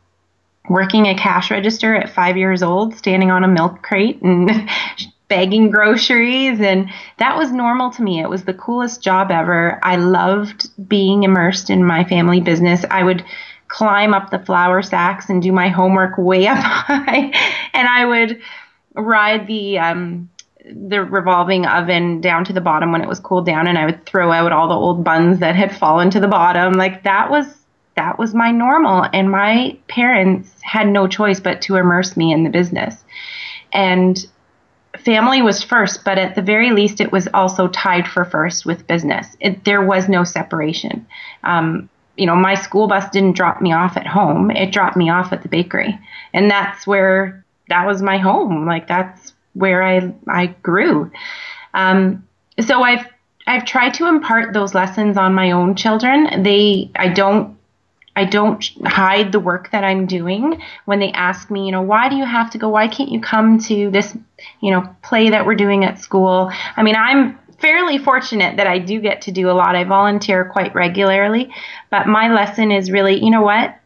working 0.70 1.08
a 1.08 1.16
cash 1.16 1.50
register 1.50 1.96
at 1.96 2.14
five 2.14 2.38
years 2.38 2.62
old, 2.62 2.96
standing 2.96 3.32
on 3.32 3.44
a 3.44 3.48
milk 3.48 3.82
crate 3.82 4.22
and 4.22 4.70
bagging 5.32 5.72
groceries. 5.72 6.60
And 6.60 6.90
that 7.18 7.38
was 7.38 7.54
normal 7.54 7.90
to 7.92 8.04
me. 8.04 8.20
It 8.20 8.30
was 8.30 8.44
the 8.44 8.54
coolest 8.54 9.02
job 9.02 9.32
ever. 9.32 9.80
I 9.82 9.96
loved 9.96 10.70
being 10.90 11.24
immersed 11.24 11.70
in 11.70 11.86
my 11.86 12.04
family 12.04 12.42
business. 12.42 12.84
I 12.92 13.02
would 13.02 13.24
climb 13.70 14.14
up 14.14 14.30
the 14.30 14.40
flour 14.40 14.82
sacks 14.82 15.30
and 15.30 15.42
do 15.42 15.54
my 15.54 15.70
homework 15.70 16.18
way 16.18 16.48
up 16.50 16.58
high. 16.58 17.32
and 17.74 17.88
I 17.88 18.04
would 18.06 18.42
ride 18.94 19.48
the, 19.48 19.80
um, 19.80 20.30
the 20.66 21.02
revolving 21.02 21.66
oven 21.66 22.20
down 22.20 22.44
to 22.44 22.54
the 22.54 22.60
bottom 22.60 22.92
when 22.92 23.02
it 23.02 23.08
was 23.08 23.22
cooled 23.22 23.46
down 23.46 23.68
and 23.68 23.78
I 23.78 23.86
would 23.86 24.06
throw 24.06 24.34
out 24.34 24.52
all 24.52 24.68
the 24.68 24.76
old 24.76 25.02
buns 25.02 25.40
that 25.40 25.56
had 25.56 25.74
fallen 25.74 26.10
to 26.10 26.20
the 26.20 26.28
bottom. 26.28 26.74
Like 26.74 27.04
that 27.04 27.32
was 27.32 27.48
that 27.96 28.18
was 28.18 28.34
my 28.34 28.52
normal 28.52 29.06
and 29.14 29.30
my 29.30 29.78
parents 29.88 30.50
had 30.62 30.88
no 30.88 31.08
choice 31.08 31.40
but 31.40 31.62
to 31.62 31.76
immerse 31.76 32.16
me 32.16 32.32
in 32.32 32.44
the 32.44 32.50
business 32.50 33.04
and 33.74 34.28
family 35.04 35.42
was 35.42 35.64
first 35.64 36.04
but 36.04 36.18
at 36.18 36.36
the 36.36 36.42
very 36.42 36.72
least 36.72 37.02
it 37.02 37.12
was 37.12 37.28
also 37.34 37.68
tied 37.68 38.08
for 38.08 38.26
first 38.26 38.66
with 38.66 38.88
business. 38.88 39.36
It, 39.40 39.64
there 39.64 39.82
was 39.82 40.10
no 40.10 40.24
separation. 40.24 41.06
Um, 41.44 41.90
you 42.18 42.26
know 42.26 42.36
my 42.36 42.56
school 42.56 42.88
bus 42.88 43.10
didn't 43.10 43.36
drop 43.36 43.62
me 43.62 43.74
off 43.74 43.98
at 43.98 44.08
home. 44.08 44.52
It 44.52 44.72
dropped 44.72 44.98
me 44.98 45.10
off 45.10 45.32
at 45.34 45.42
the 45.42 45.50
bakery. 45.50 46.00
And 46.34 46.50
that's 46.50 46.86
where 46.86 47.44
that 47.70 47.86
was 47.86 48.02
my 48.02 48.18
home. 48.18 48.66
Like 48.66 48.88
that's 48.88 49.34
where 49.54 49.84
i 49.84 50.14
i 50.28 50.48
grew. 50.64 51.12
Um, 51.74 52.28
so 52.60 52.84
i've 52.84 53.06
I've 53.48 53.66
tried 53.66 53.94
to 53.96 54.08
impart 54.08 54.54
those 54.54 54.74
lessons 54.74 55.18
on 55.18 55.34
my 55.34 55.52
own 55.52 55.76
children. 55.76 56.44
They 56.44 56.92
I 56.96 57.10
don't 57.10 57.58
I 58.16 58.26
don't 58.26 58.64
hide 58.86 59.32
the 59.32 59.40
work 59.40 59.72
that 59.72 59.84
I'm 59.84 60.06
doing 60.06 60.62
when 60.86 61.00
they 61.00 61.12
ask 61.12 61.50
me, 61.50 61.66
you 61.66 61.72
know, 61.72 61.82
why 61.82 62.10
do 62.10 62.16
you 62.16 62.26
have 62.26 62.52
to 62.52 62.58
go? 62.58 62.70
Why 62.70 62.88
can't 62.88 63.10
you 63.10 63.22
come 63.22 63.60
to 63.60 63.90
this, 63.90 64.16
you 64.60 64.72
know, 64.72 64.96
play 65.02 65.30
that 65.30 65.46
we're 65.46 65.56
doing 65.56 65.86
at 65.86 66.00
school? 66.00 66.52
I 66.76 66.84
mean, 66.84 66.96
I'm 66.96 67.40
fairly 67.60 67.98
fortunate 67.98 68.58
that 68.58 68.68
I 68.68 68.80
do 68.80 69.00
get 69.00 69.22
to 69.24 69.32
do 69.32 69.50
a 69.50 69.54
lot. 69.54 69.76
I 69.76 69.84
volunteer 69.84 70.46
quite 70.46 70.76
regularly, 70.76 71.54
but 71.90 72.08
my 72.08 72.34
lesson 72.34 72.72
is 72.72 72.92
really, 72.92 73.24
you 73.24 73.30
know 73.30 73.42
what? 73.44 73.78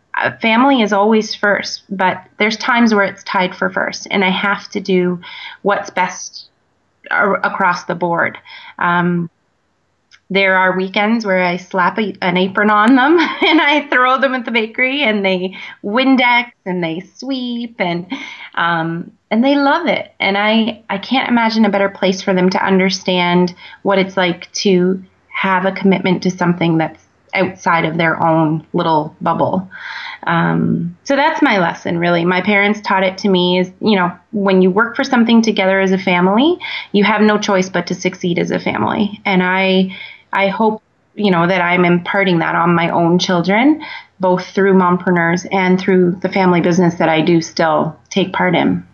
Family 0.41 0.82
is 0.82 0.94
always 0.94 1.36
first, 1.36 1.84
but 1.89 2.25
there's 2.39 2.55
times 2.55 2.94
where 2.94 3.03
it's 3.03 3.24
tied 3.24 3.53
for 3.53 3.70
first, 3.70 4.08
and 4.10 4.24
I 4.24 4.29
have 4.29 4.70
to 4.70 4.79
do 4.79 5.20
what's 5.62 5.89
best 5.89 6.48
across 7.12 7.84
the 7.84 7.96
board. 7.96 8.38
Um, 8.79 9.29
there 10.29 10.55
are 10.55 10.75
weekends 10.75 11.25
where 11.25 11.44
I 11.44 11.58
slap 11.58 12.00
a, 12.00 12.15
an 12.22 12.38
apron 12.38 12.70
on 12.70 12.96
them 12.96 13.20
and 13.41 13.62
I 13.62 13.88
throw 13.89 14.20
them 14.20 14.34
at 14.34 14.46
the 14.46 14.51
bakery 14.51 15.03
and 15.03 15.24
they 15.24 15.58
Windex 15.84 16.51
and 16.65 16.84
they 16.84 17.01
sweep 17.15 17.75
and 17.79 18.12
um, 18.55 19.12
and 19.29 19.44
they 19.44 19.55
love 19.55 19.88
it. 19.88 20.13
And 20.20 20.38
I 20.38 20.84
I 20.89 20.98
can't 20.98 21.29
imagine 21.29 21.65
a 21.65 21.70
better 21.70 21.89
place 21.89 22.22
for 22.22 22.34
them 22.34 22.50
to 22.51 22.65
understand 22.65 23.55
what 23.84 24.00
it's 24.00 24.17
like 24.17 24.51
to 24.53 25.03
have 25.29 25.65
a 25.65 25.72
commitment 25.72 26.24
to 26.24 26.32
something 26.32 26.77
that's 26.77 27.03
outside 27.36 27.86
of 27.86 27.98
their 27.98 28.22
own 28.24 28.65
little 28.74 29.15
bubble. 29.22 29.70
Um, 30.25 30.98
so 31.03 31.15
that's 31.15 31.41
my 31.41 31.60
lesson, 31.60 31.98
really. 32.00 32.25
My 32.25 32.41
parents 32.41 32.82
taught 32.82 33.03
it 33.03 33.17
to 33.20 33.29
me 33.29 33.60
is, 33.60 33.72
you 33.82 33.96
know, 33.96 34.12
when 34.32 34.62
you 34.62 34.72
work 34.72 34.96
for 34.96 35.03
something 35.03 35.41
together 35.41 35.79
as 35.79 35.91
a 35.91 35.98
family, 35.98 36.58
you 36.94 37.03
have 37.03 37.22
no 37.22 37.38
choice 37.38 37.70
but 37.70 37.88
to 37.88 37.94
succeed 37.94 38.39
as 38.39 38.51
a 38.51 38.60
family. 38.60 39.22
And 39.25 39.44
I 39.44 39.96
I 40.36 40.50
hope 40.50 40.84
you 41.15 41.32
know 41.32 41.48
that 41.48 41.62
I'm 41.62 41.86
imparting 41.86 42.39
that 42.39 42.56
on 42.56 42.75
my 42.75 42.89
own 42.89 43.20
children, 43.20 43.84
both 44.20 44.46
through 44.48 44.74
mompreneurs 44.74 45.48
and 45.51 45.80
through 45.80 46.18
the 46.22 46.30
family 46.30 46.62
business 46.62 46.96
that 46.96 47.10
I 47.10 47.22
do 47.22 47.42
still 47.42 47.98
take 48.10 48.34
part 48.34 48.56
in. 48.56 48.86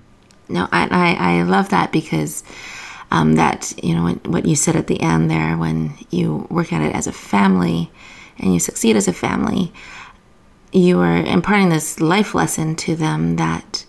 No, 0.48 0.68
I 0.72 0.88
I, 0.92 1.40
I 1.40 1.44
love 1.44 1.70
that 1.70 1.92
because 1.92 2.44
um, 3.10 3.36
that 3.36 3.74
you 3.84 3.96
know 3.96 4.14
what 4.26 4.46
you 4.46 4.56
said 4.56 4.76
at 4.76 4.88
the 4.88 5.02
end 5.02 5.30
there 5.30 5.58
when 5.58 5.94
you 6.12 6.48
work 6.50 6.72
at 6.72 6.82
it 6.82 6.96
as 6.96 7.08
a 7.08 7.12
family 7.12 7.92
and 8.38 8.54
you 8.54 8.60
succeed 8.60 8.96
as 8.96 9.08
a 9.08 9.14
family, 9.14 9.74
you 10.72 11.00
are 11.00 11.18
imparting 11.18 11.70
this 11.70 12.00
life 12.00 12.34
lesson 12.36 12.76
to 12.76 12.96
them 12.96 13.36
that 13.36 13.86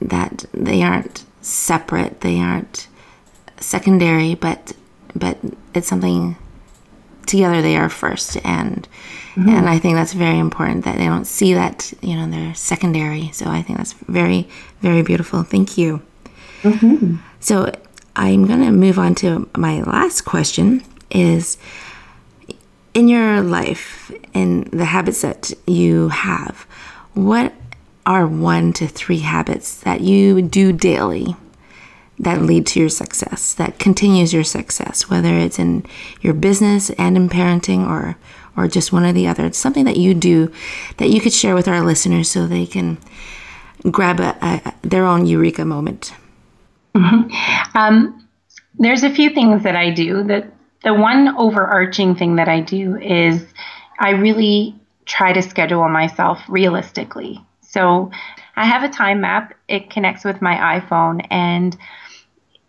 that 0.00 0.46
they 0.52 0.82
aren't 0.82 1.24
separate, 1.42 2.22
they 2.22 2.40
aren't 2.40 2.88
secondary, 3.58 4.34
but 4.34 4.72
but 5.14 5.38
it's 5.74 5.88
something 5.88 6.36
together 7.30 7.62
they 7.62 7.76
are 7.76 7.88
first 7.88 8.36
and 8.44 8.88
mm-hmm. 9.34 9.48
and 9.48 9.68
I 9.68 9.78
think 9.78 9.94
that's 9.94 10.12
very 10.12 10.38
important 10.38 10.84
that 10.84 10.98
they 10.98 11.06
don't 11.06 11.24
see 11.24 11.54
that 11.54 11.92
you 12.02 12.16
know 12.16 12.28
they're 12.28 12.54
secondary 12.54 13.30
so 13.32 13.46
I 13.46 13.62
think 13.62 13.78
that's 13.78 13.92
very 13.92 14.48
very 14.80 15.02
beautiful 15.02 15.42
thank 15.42 15.78
you 15.78 16.02
mm-hmm. 16.62 17.16
so 17.38 17.72
I'm 18.16 18.46
going 18.46 18.62
to 18.62 18.72
move 18.72 18.98
on 18.98 19.14
to 19.16 19.48
my 19.56 19.82
last 19.82 20.22
question 20.22 20.82
is 21.10 21.56
in 22.92 23.08
your 23.08 23.40
life 23.40 24.10
in 24.34 24.64
the 24.72 24.84
habits 24.84 25.22
that 25.22 25.52
you 25.66 26.08
have 26.08 26.66
what 27.14 27.52
are 28.06 28.26
one 28.26 28.72
to 28.72 28.88
three 28.88 29.20
habits 29.20 29.80
that 29.80 30.00
you 30.00 30.42
do 30.42 30.72
daily 30.72 31.36
that 32.20 32.42
lead 32.42 32.66
to 32.66 32.80
your 32.80 32.90
success, 32.90 33.54
that 33.54 33.78
continues 33.78 34.32
your 34.32 34.44
success, 34.44 35.08
whether 35.08 35.34
it's 35.34 35.58
in 35.58 35.84
your 36.20 36.34
business 36.34 36.90
and 36.90 37.16
in 37.16 37.28
parenting 37.28 37.88
or 37.88 38.16
or 38.56 38.68
just 38.68 38.92
one 38.92 39.04
or 39.04 39.12
the 39.12 39.26
other. 39.26 39.46
It's 39.46 39.58
something 39.58 39.84
that 39.86 39.96
you 39.96 40.12
do 40.12 40.52
that 40.98 41.08
you 41.08 41.20
could 41.20 41.32
share 41.32 41.54
with 41.54 41.66
our 41.66 41.82
listeners 41.82 42.30
so 42.30 42.46
they 42.46 42.66
can 42.66 42.98
grab 43.90 44.20
a, 44.20 44.36
a, 44.42 44.74
their 44.82 45.06
own 45.06 45.24
eureka 45.24 45.64
moment. 45.64 46.12
Mm-hmm. 46.94 47.76
Um, 47.76 48.28
there's 48.78 49.02
a 49.02 49.10
few 49.10 49.30
things 49.30 49.62
that 49.62 49.76
I 49.76 49.90
do. 49.90 50.24
That 50.24 50.52
the 50.84 50.92
one 50.92 51.34
overarching 51.38 52.16
thing 52.16 52.36
that 52.36 52.48
I 52.48 52.60
do 52.60 52.96
is 52.96 53.46
I 53.98 54.10
really 54.10 54.74
try 55.06 55.32
to 55.32 55.42
schedule 55.42 55.88
myself 55.88 56.38
realistically. 56.48 57.40
So 57.62 58.10
I 58.56 58.64
have 58.64 58.82
a 58.82 58.88
time 58.88 59.20
map. 59.20 59.54
It 59.68 59.88
connects 59.90 60.24
with 60.24 60.42
my 60.42 60.80
iPhone 60.80 61.26
and 61.30 61.76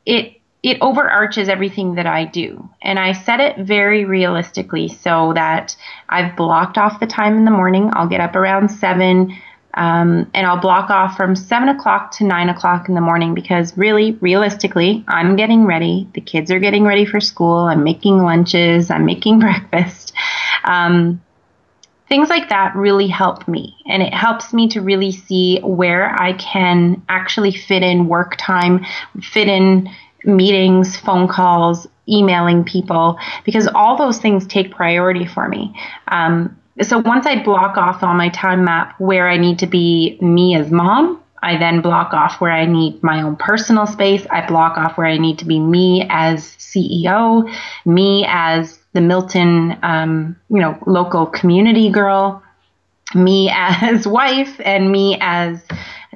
it 0.06 0.38
it 0.64 0.78
overarches 0.80 1.50
everything 1.50 1.96
that 1.96 2.06
I 2.06 2.26
do. 2.26 2.70
And 2.84 3.00
I 3.00 3.14
set 3.14 3.40
it 3.40 3.58
very 3.58 4.06
realistically 4.06 4.90
so 4.90 5.34
that 5.34 5.76
I've 6.08 6.36
blocked 6.36 6.78
off 6.78 7.00
the 7.00 7.08
time 7.08 7.36
in 7.36 7.46
the 7.46 7.52
morning. 7.52 7.90
I'll 7.94 8.08
get 8.08 8.22
up 8.22 8.36
around 8.36 8.70
seven. 8.70 9.36
Um, 9.74 10.30
and 10.34 10.46
I'll 10.46 10.60
block 10.60 10.90
off 10.90 11.16
from 11.16 11.36
seven 11.36 11.70
o'clock 11.70 12.12
to 12.18 12.26
nine 12.26 12.50
o'clock 12.50 12.90
in 12.90 12.96
the 12.96 13.02
morning 13.02 13.34
because 13.34 13.76
really, 13.78 14.12
realistically, 14.22 15.04
I'm 15.08 15.36
getting 15.36 15.66
ready. 15.66 16.10
The 16.14 16.22
kids 16.22 16.52
are 16.52 16.60
getting 16.60 16.84
ready 16.84 17.06
for 17.06 17.20
school. 17.20 17.60
I'm 17.60 17.84
making 17.84 18.22
lunches. 18.22 18.92
I'm 18.92 19.06
making 19.06 19.40
breakfast. 19.40 20.14
Um, 20.66 21.22
things 22.12 22.28
like 22.28 22.50
that 22.50 22.76
really 22.76 23.08
help 23.08 23.48
me. 23.48 23.74
And 23.88 24.04
it 24.04 24.14
helps 24.14 24.54
me 24.54 24.68
to 24.68 24.82
really 24.82 25.14
see 25.14 25.62
where 25.62 26.14
I 26.22 26.34
can 26.34 27.02
actually 27.08 27.54
fit 27.54 27.84
in 27.84 28.10
work 28.10 28.36
time, 28.38 28.86
fit 29.22 29.48
in 29.48 29.90
meetings, 30.26 30.98
phone 30.98 31.30
calls, 31.30 31.88
emailing 32.10 32.66
people, 32.66 33.18
because 33.46 33.66
all 33.74 33.96
those 33.96 34.18
things 34.18 34.46
take 34.46 34.76
priority 34.76 35.26
for 35.26 35.48
me. 35.48 35.74
Um, 36.10 36.60
so 36.82 36.98
once 36.98 37.26
I 37.26 37.42
block 37.42 37.78
off 37.78 38.04
on 38.04 38.18
my 38.18 38.28
time 38.28 38.66
map 38.66 39.00
where 39.00 39.30
I 39.30 39.38
need 39.38 39.60
to 39.60 39.68
be 39.68 40.18
me 40.20 40.54
as 40.58 40.70
mom, 40.70 41.24
I 41.42 41.58
then 41.58 41.80
block 41.80 42.14
off 42.14 42.42
where 42.42 42.52
I 42.52 42.66
need 42.66 43.02
my 43.02 43.22
own 43.22 43.38
personal 43.38 43.88
space. 43.88 44.28
I 44.30 44.46
block 44.46 44.78
off 44.78 44.98
where 44.98 45.08
I 45.08 45.18
need 45.18 45.40
to 45.40 45.46
be 45.46 45.62
me 45.62 46.06
as 46.10 46.44
CEO, 46.58 47.50
me 47.86 48.26
as 48.28 48.81
the 48.94 49.02
Milton, 49.02 49.78
um, 49.84 50.36
you 50.50 50.60
know, 50.60 50.78
local 50.86 51.26
community 51.26 51.90
girl, 51.90 52.44
me 53.16 53.50
as 53.54 54.08
wife, 54.20 54.60
and 54.64 54.92
me 54.92 55.18
as 55.22 55.62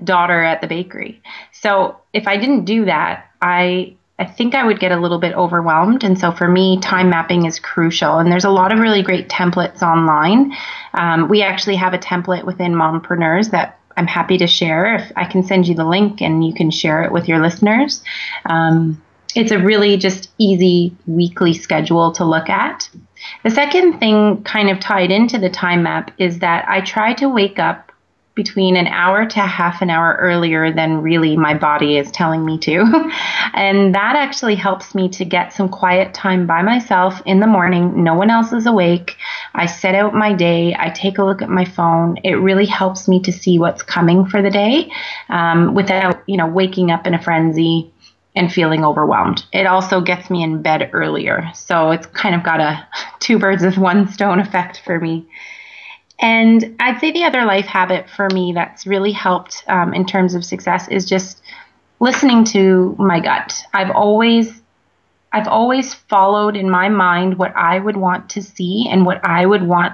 daughter 0.04 0.44
at 0.44 0.62
the 0.62 0.68
bakery. 0.68 1.22
So 1.52 1.98
if 2.14 2.28
I 2.28 2.38
didn't 2.38 2.66
do 2.66 2.86
that, 2.86 3.26
I 3.42 3.96
I 4.18 4.26
think 4.26 4.56
I 4.56 4.64
would 4.64 4.80
get 4.80 4.94
a 4.94 5.00
little 5.00 5.20
bit 5.20 5.34
overwhelmed. 5.34 6.06
And 6.06 6.18
so 6.18 6.32
for 6.32 6.48
me, 6.48 6.80
time 6.80 7.10
mapping 7.10 7.46
is 7.46 7.60
crucial. 7.60 8.18
And 8.18 8.32
there's 8.32 8.46
a 8.46 8.50
lot 8.50 8.72
of 8.72 8.80
really 8.80 9.04
great 9.04 9.28
templates 9.28 9.82
online. 9.82 10.54
Um, 10.94 11.28
we 11.28 11.42
actually 11.42 11.76
have 11.76 11.94
a 11.94 11.98
template 11.98 12.46
within 12.46 12.74
Mompreneurs 12.74 13.52
that 13.52 13.78
I'm 13.98 14.08
happy 14.08 14.38
to 14.38 14.48
share. 14.48 14.96
If 14.96 15.12
I 15.18 15.26
can 15.26 15.44
send 15.44 15.68
you 15.68 15.76
the 15.76 15.84
link 15.84 16.22
and 16.22 16.46
you 16.46 16.54
can 16.54 16.72
share 16.72 17.04
it 17.04 17.12
with 17.12 17.28
your 17.28 17.42
listeners. 17.42 18.04
Um, 18.46 19.02
it's 19.36 19.52
a 19.52 19.60
really 19.60 19.98
just 19.98 20.32
easy 20.38 20.96
weekly 21.06 21.54
schedule 21.54 22.12
to 22.14 22.26
look 22.26 22.50
at. 22.50 22.90
The 23.44 23.52
second 23.52 24.00
thing, 24.00 24.44
kind 24.44 24.70
of 24.70 24.80
tied 24.80 25.12
into 25.12 25.38
the 25.38 25.50
time 25.50 25.84
map, 25.84 26.12
is 26.18 26.40
that 26.40 26.68
I 26.68 26.82
try 26.82 27.14
to 27.16 27.28
wake 27.28 27.60
up 27.60 27.92
between 28.36 28.76
an 28.76 28.88
hour 28.88 29.26
to 29.26 29.40
half 29.40 29.82
an 29.82 29.90
hour 29.90 30.18
earlier 30.20 30.72
than 30.72 31.02
really 31.02 31.38
my 31.38 31.54
body 31.54 31.98
is 31.98 32.12
telling 32.12 32.46
me 32.46 32.58
to. 32.60 32.82
and 33.54 33.96
that 33.96 34.18
actually 34.18 34.56
helps 34.56 34.94
me 34.94 35.08
to 35.08 35.24
get 35.24 35.54
some 35.54 35.70
quiet 35.70 36.14
time 36.14 36.46
by 36.46 36.62
myself 36.62 37.22
in 37.26 37.40
the 37.40 37.48
morning. 37.48 38.04
No 38.04 38.14
one 38.14 38.30
else 38.30 38.52
is 38.52 38.66
awake. 38.66 39.16
I 39.54 39.66
set 39.66 39.96
out 39.96 40.14
my 40.14 40.34
day. 40.34 40.76
I 40.78 40.90
take 40.90 41.18
a 41.18 41.24
look 41.24 41.42
at 41.42 41.50
my 41.50 41.64
phone. 41.64 42.18
It 42.26 42.34
really 42.34 42.66
helps 42.66 43.08
me 43.08 43.22
to 43.22 43.32
see 43.32 43.58
what's 43.58 43.82
coming 43.82 44.26
for 44.26 44.42
the 44.42 44.52
day 44.52 44.92
um, 45.30 45.74
without, 45.74 46.22
you 46.28 46.36
know, 46.36 46.48
waking 46.48 46.92
up 46.92 47.08
in 47.08 47.14
a 47.14 47.22
frenzy 47.22 47.94
and 48.36 48.52
feeling 48.52 48.84
overwhelmed. 48.84 49.44
It 49.54 49.66
also 49.66 50.02
gets 50.02 50.30
me 50.30 50.44
in 50.44 50.62
bed 50.62 50.90
earlier. 50.94 51.50
So 51.54 51.92
it's 51.92 52.06
kind 52.08 52.36
of 52.36 52.44
got 52.44 52.60
a 52.60 52.88
two 53.20 53.40
birds 53.40 53.64
with 53.64 53.78
one 53.78 54.08
stone 54.10 54.40
effect 54.40 54.82
for 54.84 55.00
me. 55.00 55.28
And 56.20 56.76
I'd 56.80 57.00
say 57.00 57.12
the 57.12 57.26
other 57.26 57.46
life 57.46 57.66
habit 57.66 58.10
for 58.10 58.30
me 58.30 58.54
that's 58.54 58.88
really 58.88 59.12
helped 59.12 59.64
um, 59.68 59.94
in 59.94 60.06
terms 60.06 60.34
of 60.34 60.46
success 60.46 60.88
is 60.88 61.06
just 61.06 61.42
listening 62.00 62.46
to 62.46 62.96
my 62.98 63.20
gut. 63.20 63.62
I've 63.74 63.92
always 63.92 64.62
I've 65.34 65.48
always 65.50 65.94
followed 65.94 66.56
in 66.56 66.70
my 66.70 66.88
mind 66.88 67.38
what 67.38 67.54
I 67.58 67.78
would 67.78 67.98
want 67.98 68.30
to 68.32 68.42
see 68.42 68.88
and 68.90 69.06
what 69.06 69.26
I 69.26 69.46
would 69.46 69.64
want 69.64 69.94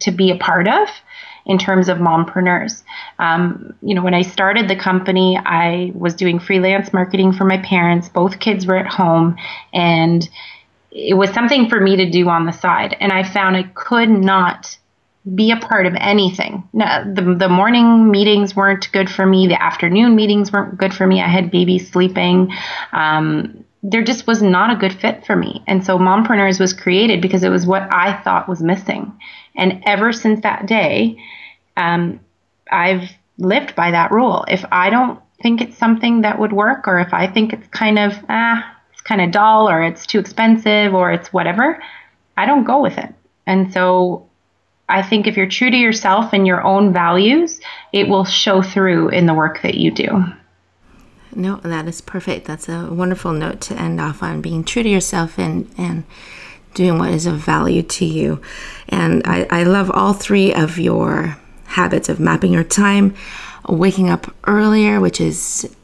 to 0.00 0.10
be 0.10 0.32
a 0.32 0.36
part 0.36 0.66
of 0.66 0.88
in 1.46 1.58
terms 1.58 1.88
of 1.88 1.98
mompreneurs. 1.98 2.82
Um, 3.18 3.74
you 3.82 3.94
know, 3.94 4.02
when 4.02 4.14
I 4.14 4.22
started 4.22 4.68
the 4.68 4.76
company, 4.76 5.38
I 5.44 5.92
was 5.94 6.14
doing 6.14 6.38
freelance 6.38 6.92
marketing 6.92 7.32
for 7.32 7.44
my 7.44 7.58
parents. 7.58 8.08
Both 8.08 8.40
kids 8.40 8.66
were 8.66 8.76
at 8.76 8.86
home, 8.86 9.36
and 9.72 10.28
it 10.90 11.14
was 11.14 11.30
something 11.30 11.68
for 11.68 11.80
me 11.80 11.96
to 11.96 12.10
do 12.10 12.28
on 12.28 12.46
the 12.46 12.52
side. 12.52 12.96
And 13.00 13.12
I 13.12 13.22
found 13.22 13.56
I 13.56 13.64
could 13.64 14.08
not 14.08 14.78
be 15.34 15.50
a 15.50 15.56
part 15.56 15.86
of 15.86 15.94
anything. 15.96 16.68
No, 16.72 16.86
the, 17.12 17.34
the 17.34 17.48
morning 17.48 18.10
meetings 18.10 18.54
weren't 18.54 18.90
good 18.92 19.08
for 19.08 19.24
me. 19.24 19.46
The 19.46 19.60
afternoon 19.60 20.14
meetings 20.14 20.52
weren't 20.52 20.76
good 20.76 20.92
for 20.92 21.06
me. 21.06 21.22
I 21.22 21.28
had 21.28 21.50
babies 21.50 21.90
sleeping. 21.90 22.52
Um, 22.92 23.64
there 23.82 24.02
just 24.02 24.26
was 24.26 24.42
not 24.42 24.70
a 24.70 24.76
good 24.76 24.92
fit 24.92 25.24
for 25.26 25.36
me. 25.36 25.62
And 25.66 25.84
so 25.84 25.98
Mompreneurs 25.98 26.60
was 26.60 26.72
created 26.72 27.20
because 27.20 27.42
it 27.42 27.50
was 27.50 27.66
what 27.66 27.88
I 27.92 28.22
thought 28.22 28.48
was 28.48 28.62
missing. 28.62 29.12
And 29.56 29.82
ever 29.86 30.12
since 30.12 30.40
that 30.42 30.66
day, 30.66 31.22
um, 31.76 32.20
I've 32.70 33.10
lived 33.38 33.74
by 33.74 33.90
that 33.90 34.10
rule. 34.10 34.44
If 34.48 34.64
I 34.70 34.90
don't 34.90 35.20
think 35.42 35.60
it's 35.60 35.76
something 35.76 36.22
that 36.22 36.38
would 36.38 36.52
work, 36.52 36.88
or 36.88 36.98
if 37.00 37.12
I 37.12 37.26
think 37.26 37.52
it's 37.52 37.66
kind 37.68 37.98
of, 37.98 38.12
ah, 38.28 38.76
it's 38.92 39.02
kind 39.02 39.20
of 39.20 39.30
dull, 39.30 39.68
or 39.68 39.82
it's 39.82 40.06
too 40.06 40.18
expensive, 40.18 40.94
or 40.94 41.12
it's 41.12 41.32
whatever, 41.32 41.82
I 42.36 42.46
don't 42.46 42.64
go 42.64 42.80
with 42.80 42.98
it. 42.98 43.14
And 43.46 43.72
so 43.72 44.28
I 44.88 45.02
think 45.02 45.26
if 45.26 45.36
you're 45.36 45.48
true 45.48 45.70
to 45.70 45.76
yourself 45.76 46.32
and 46.32 46.46
your 46.46 46.62
own 46.62 46.92
values, 46.92 47.60
it 47.92 48.08
will 48.08 48.24
show 48.24 48.62
through 48.62 49.08
in 49.10 49.26
the 49.26 49.34
work 49.34 49.62
that 49.62 49.74
you 49.74 49.90
do. 49.90 50.24
No, 51.34 51.56
that 51.56 51.88
is 51.88 52.00
perfect. 52.00 52.46
That's 52.46 52.68
a 52.68 52.88
wonderful 52.92 53.32
note 53.32 53.60
to 53.62 53.80
end 53.80 54.00
off 54.00 54.22
on 54.22 54.40
being 54.40 54.62
true 54.62 54.82
to 54.82 54.88
yourself 54.88 55.38
and, 55.38 55.68
and 55.76 56.04
doing 56.74 56.98
what 56.98 57.10
is 57.10 57.26
of 57.26 57.36
value 57.36 57.82
to 57.82 58.04
you. 58.04 58.40
And 58.88 59.22
I, 59.24 59.46
I 59.50 59.62
love 59.62 59.90
all 59.90 60.12
three 60.12 60.52
of 60.52 60.78
your 60.78 61.36
habits 61.66 62.08
of 62.08 62.20
mapping 62.20 62.52
your 62.52 62.64
time, 62.64 63.14
waking 63.68 64.10
up 64.10 64.34
earlier, 64.46 65.00
which 65.00 65.20
is 65.20 65.74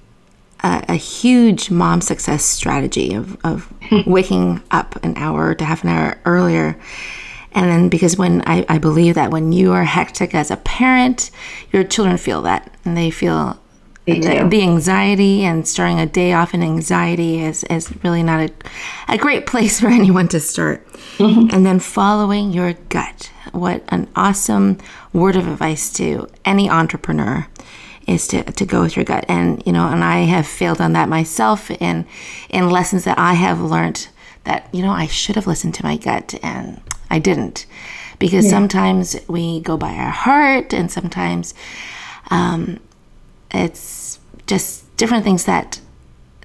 a, 0.62 0.85
a 0.88 0.94
huge 0.94 1.70
mom 1.70 2.00
success 2.00 2.44
strategy 2.44 3.14
of, 3.14 3.37
of 3.44 3.73
waking 4.06 4.62
up 4.70 5.02
an 5.04 5.16
hour 5.16 5.54
to 5.54 5.64
half 5.64 5.85
an 5.85 5.90
hour 5.90 6.18
earlier 6.25 6.78
and 7.52 7.68
then 7.68 7.88
because 7.88 8.16
when 8.16 8.42
I, 8.47 8.64
I 8.68 8.78
believe 8.78 9.16
that 9.16 9.30
when 9.30 9.52
you 9.52 9.73
are 9.73 9.85
hectic 9.85 10.35
as 10.35 10.50
a 10.50 10.56
parent, 10.56 11.30
your 11.73 11.85
children 11.85 12.16
feel 12.16 12.42
that 12.42 12.73
and 12.85 12.97
they 12.97 13.11
feel 13.11 13.60
the, 14.07 14.49
the, 14.49 14.62
anxiety 14.62 15.45
and 15.45 15.66
starting 15.66 16.00
a 16.00 16.07
day 16.07 16.33
off 16.33 16.54
in 16.54 16.62
anxiety 16.62 17.40
is, 17.40 17.64
is 17.64 17.92
really 18.02 18.23
not 18.23 18.40
a, 18.40 18.52
a 19.09 19.19
great 19.19 19.47
place 19.47 19.80
for 19.80 19.87
anyone 20.00 20.28
to 20.28 20.40
start. 20.40 20.87
Mm-hmm. 21.19 21.54
And 21.54 21.66
then 21.66 21.78
following 21.80 22.52
your 22.52 22.75
gut. 22.88 23.30
What 23.52 23.85
an 23.88 24.09
awesome 24.16 24.78
word 25.12 25.37
of 25.37 25.47
advice 25.47 25.92
to 25.95 26.28
any 26.45 26.71
entrepreneur 26.71 27.47
is 28.07 28.26
to, 28.28 28.42
to 28.42 28.64
go 28.66 28.83
with 28.83 28.97
your 28.97 29.04
gut. 29.04 29.25
And, 29.28 29.62
you 29.66 29.73
know, 29.73 29.88
and 29.88 30.02
I 30.02 30.21
have 30.21 30.47
failed 30.47 30.80
on 30.80 30.92
that 30.95 31.09
myself 31.09 31.71
in, 31.71 32.07
in 32.49 32.71
lessons 32.71 33.04
that 33.04 33.19
I 33.19 33.34
have 33.34 33.60
learned 33.60 34.08
that, 34.45 34.69
you 34.73 34.82
know, 34.82 34.93
I 34.93 35.06
should 35.06 35.36
have 35.36 35.47
listened 35.47 35.75
to 35.75 35.84
my 35.84 35.97
gut 35.97 36.34
and 36.43 36.80
I 37.10 37.19
didn't. 37.19 37.67
Because 38.19 38.45
yeah. 38.45 38.50
sometimes 38.50 39.17
we 39.28 39.60
go 39.60 39.78
by 39.78 39.95
our 39.95 40.10
heart, 40.10 40.75
and 40.75 40.93
sometimes 40.93 41.54
um, 42.30 42.78
it's 43.52 44.19
just 44.47 44.97
different 44.97 45.25
things 45.25 45.45
that 45.45 45.80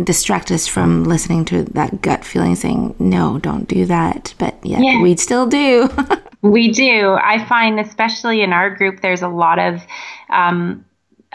distract 0.03 0.51
us 0.51 0.67
from 0.67 1.05
listening 1.05 1.45
to 1.45 1.63
that 1.63 2.01
gut 2.01 2.25
feeling 2.25 2.55
saying, 2.55 2.95
no, 2.99 3.39
don't 3.39 3.67
do 3.67 3.85
that. 3.85 4.33
But 4.37 4.57
yet 4.63 4.81
yeah. 4.81 5.01
we 5.01 5.15
still 5.15 5.47
do. 5.47 5.89
we 6.41 6.71
do. 6.71 7.17
I 7.21 7.45
find, 7.47 7.79
especially 7.79 8.41
in 8.41 8.51
our 8.51 8.69
group, 8.75 9.01
there's 9.01 9.21
a 9.21 9.29
lot 9.29 9.59
of 9.59 9.81
um, 10.29 10.85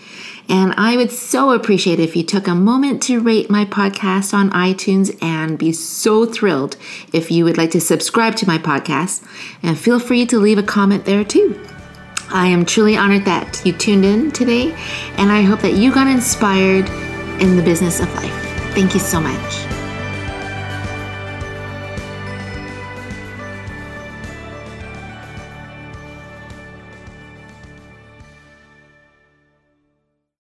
And 0.49 0.73
I 0.75 0.97
would 0.97 1.11
so 1.11 1.51
appreciate 1.51 1.99
if 1.99 2.15
you 2.15 2.23
took 2.23 2.47
a 2.47 2.55
moment 2.55 3.03
to 3.03 3.21
rate 3.21 3.49
my 3.49 3.65
podcast 3.65 4.33
on 4.33 4.49
iTunes 4.51 5.17
and 5.23 5.57
be 5.57 5.71
so 5.71 6.25
thrilled 6.25 6.75
if 7.13 7.31
you 7.31 7.45
would 7.45 7.57
like 7.57 7.71
to 7.71 7.79
subscribe 7.79 8.35
to 8.37 8.47
my 8.47 8.57
podcast. 8.57 9.25
And 9.61 9.79
feel 9.79 9.99
free 9.99 10.25
to 10.25 10.39
leave 10.39 10.57
a 10.57 10.63
comment 10.63 11.05
there 11.05 11.23
too. 11.23 11.59
I 12.29 12.47
am 12.47 12.65
truly 12.65 12.97
honored 12.97 13.25
that 13.25 13.61
you 13.63 13.73
tuned 13.73 14.05
in 14.05 14.31
today, 14.31 14.73
and 15.17 15.31
I 15.31 15.43
hope 15.43 15.61
that 15.61 15.73
you 15.73 15.93
got 15.93 16.07
inspired 16.07 16.89
in 17.39 17.55
the 17.55 17.63
business 17.63 17.99
of 17.99 18.11
life. 18.15 18.33
Thank 18.73 18.95
you 18.95 18.99
so 18.99 19.21
much. 19.21 19.62